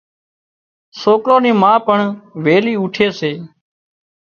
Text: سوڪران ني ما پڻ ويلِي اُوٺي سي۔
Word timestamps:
سوڪران 0.99 1.39
ني 1.43 1.51
ما 1.61 1.71
پڻ 1.85 1.99
ويلِي 2.45 2.73
اُوٺي 2.79 3.07
سي۔ 3.19 3.31